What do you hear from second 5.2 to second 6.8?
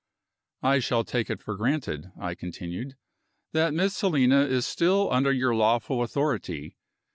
your lawful authority.